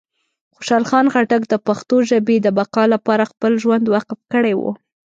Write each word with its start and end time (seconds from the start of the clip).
خوشحال 0.55 0.83
خان 0.89 1.05
خټک 1.13 1.41
د 1.49 1.53
پښتو 1.67 1.95
ژبې 2.09 2.35
د 2.41 2.47
بقا 2.57 2.83
لپاره 2.93 3.29
خپل 3.31 3.51
ژوند 3.63 3.85
وقف 3.95 4.19
کړی 4.33 4.53
و. 4.59 4.61